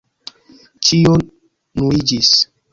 Ĉio 0.87 1.13
nuliĝis. 1.83 2.37